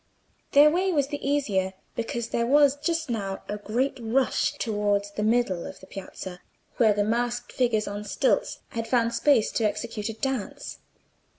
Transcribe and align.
Their 0.53 0.71
way 0.71 0.91
was 0.91 1.09
the 1.09 1.23
easier 1.23 1.73
because 1.95 2.29
there 2.29 2.47
was 2.47 2.75
just 2.75 3.07
now 3.07 3.43
a 3.47 3.59
great 3.59 3.99
rush 4.01 4.53
towards 4.53 5.11
the 5.11 5.21
middle 5.21 5.67
of 5.67 5.79
the 5.79 5.85
piazza, 5.85 6.41
where 6.77 6.91
the 6.91 7.03
masqued 7.03 7.51
figures 7.51 7.87
on 7.87 8.03
stilts 8.03 8.61
had 8.69 8.87
found 8.87 9.13
space 9.13 9.51
to 9.51 9.63
execute 9.63 10.09
a 10.09 10.13
dance. 10.13 10.79